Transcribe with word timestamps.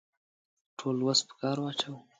ټول 0.77 0.97
وس 1.05 1.19
په 1.27 1.33
کار 1.41 1.57
واچاوه. 1.61 1.99